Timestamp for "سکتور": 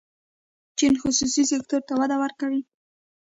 1.51-1.81